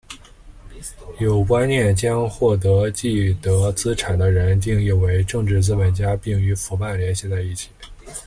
[1.19, 7.69] 有观念将获得既得资产的人定义为政治资本家并与腐败联系在一起。